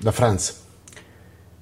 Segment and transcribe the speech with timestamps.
[0.00, 0.54] Da Franz.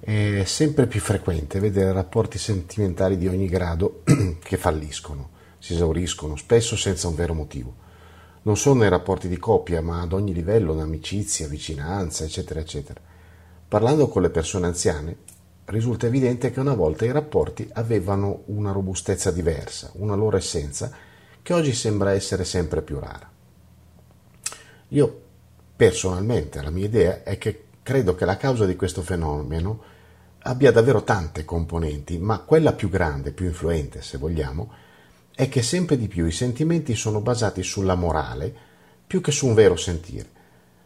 [0.00, 4.02] È sempre più frequente vedere rapporti sentimentali di ogni grado
[4.42, 7.74] che falliscono, si esauriscono, spesso senza un vero motivo.
[8.44, 12.98] Non solo nei rapporti di coppia, ma ad ogni livello, amicizia, vicinanza, eccetera, eccetera.
[13.68, 15.16] Parlando con le persone anziane,
[15.66, 20.90] risulta evidente che una volta i rapporti avevano una robustezza diversa, una loro essenza,
[21.42, 23.30] che oggi sembra essere sempre più rara.
[24.88, 25.20] Io
[25.76, 29.82] personalmente, la mia idea è che credo che la causa di questo fenomeno
[30.44, 34.72] abbia davvero tante componenti, ma quella più grande, più influente, se vogliamo,
[35.34, 38.54] è che sempre di più i sentimenti sono basati sulla morale
[39.06, 40.28] più che su un vero sentire,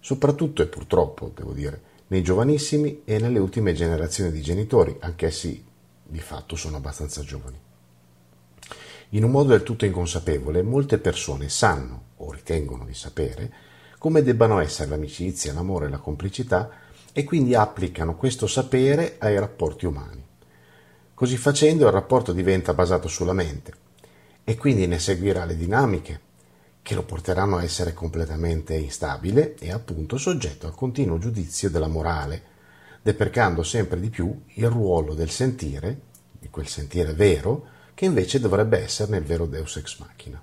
[0.00, 5.64] soprattutto e purtroppo, devo dire, nei giovanissimi e nelle ultime generazioni di genitori, anch'essi
[6.02, 7.58] di fatto sono abbastanza giovani.
[9.10, 13.52] In un modo del tutto inconsapevole, molte persone sanno, o ritengono di sapere,
[14.02, 16.70] come debbano essere l'amicizia, l'amore e la complicità
[17.12, 20.20] e quindi applicano questo sapere ai rapporti umani.
[21.14, 23.72] Così facendo il rapporto diventa basato sulla mente
[24.42, 26.20] e quindi ne seguirà le dinamiche
[26.82, 32.42] che lo porteranno a essere completamente instabile e appunto soggetto al continuo giudizio della morale,
[33.02, 36.00] depercando sempre di più il ruolo del sentire,
[36.40, 40.42] di quel sentire vero, che invece dovrebbe essere nel vero Deus ex machina.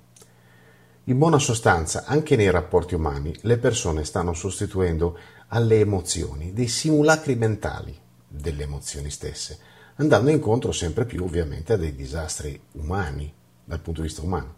[1.04, 7.36] In buona sostanza, anche nei rapporti umani, le persone stanno sostituendo alle emozioni dei simulacri
[7.36, 7.98] mentali
[8.28, 9.58] delle emozioni stesse,
[9.96, 13.32] andando incontro sempre più ovviamente a dei disastri umani,
[13.64, 14.56] dal punto di vista umano.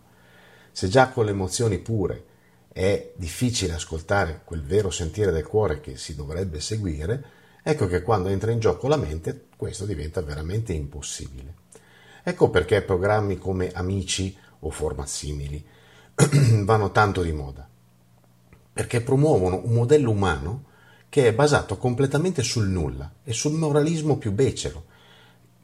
[0.72, 2.24] Se già con le emozioni pure
[2.72, 7.24] è difficile ascoltare quel vero sentire del cuore che si dovrebbe seguire,
[7.62, 11.54] ecco che quando entra in gioco la mente questo diventa veramente impossibile.
[12.24, 15.64] Ecco perché programmi come Amici o format simili
[16.64, 17.68] vanno tanto di moda,
[18.72, 20.64] perché promuovono un modello umano
[21.08, 24.84] che è basato completamente sul nulla e sul moralismo più becero,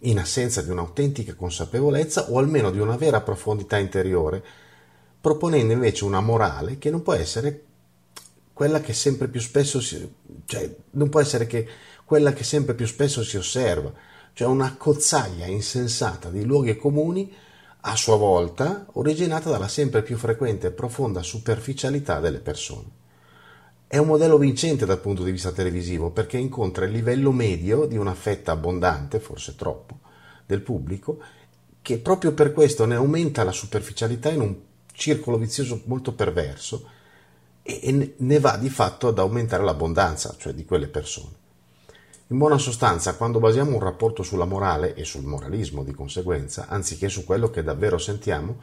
[0.00, 4.44] in assenza di un'autentica consapevolezza o almeno di una vera profondità interiore,
[5.20, 7.64] proponendo invece una morale che non può essere
[8.52, 10.12] quella che sempre più spesso si,
[10.44, 11.66] cioè, non può essere che
[12.04, 13.92] quella che sempre più spesso si osserva,
[14.32, 17.32] cioè una cozzaglia insensata di luoghi comuni
[17.82, 22.96] a sua volta originata dalla sempre più frequente e profonda superficialità delle persone.
[23.86, 27.96] È un modello vincente dal punto di vista televisivo perché incontra il livello medio di
[27.96, 30.00] una fetta abbondante, forse troppo,
[30.44, 31.18] del pubblico,
[31.80, 34.56] che proprio per questo ne aumenta la superficialità in un
[34.92, 36.90] circolo vizioso molto perverso
[37.62, 41.46] e ne va di fatto ad aumentare l'abbondanza, cioè di quelle persone.
[42.30, 47.08] In buona sostanza, quando basiamo un rapporto sulla morale e sul moralismo di conseguenza, anziché
[47.08, 48.60] su quello che davvero sentiamo,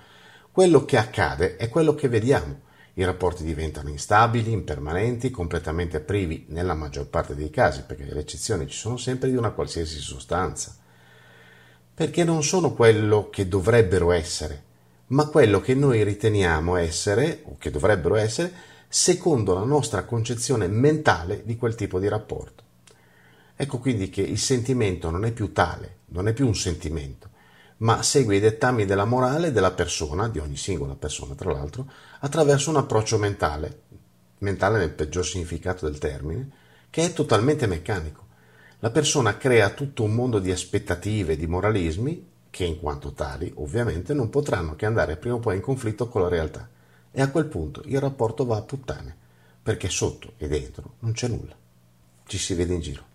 [0.51, 2.61] quello che accade è quello che vediamo
[2.93, 8.67] i rapporti diventano instabili, impermanenti, completamente privi, nella maggior parte dei casi, perché le eccezioni
[8.67, 10.75] ci sono sempre, di una qualsiasi sostanza.
[11.93, 14.63] Perché non sono quello che dovrebbero essere,
[15.07, 18.53] ma quello che noi riteniamo essere, o che dovrebbero essere,
[18.87, 22.63] secondo la nostra concezione mentale di quel tipo di rapporto.
[23.55, 27.29] Ecco quindi che il sentimento non è più tale, non è più un sentimento,
[27.77, 31.89] ma segue i dettami della morale della persona, di ogni singola persona tra l'altro,
[32.19, 33.81] attraverso un approccio mentale,
[34.39, 36.49] mentale nel peggior significato del termine,
[36.89, 38.23] che è totalmente meccanico.
[38.79, 44.13] La persona crea tutto un mondo di aspettative, di moralismi, che in quanto tali ovviamente
[44.13, 46.69] non potranno che andare prima o poi in conflitto con la realtà.
[47.11, 49.15] E a quel punto il rapporto va a puttane,
[49.63, 51.55] perché sotto e dentro non c'è nulla.
[52.25, 53.14] Ci si vede in giro.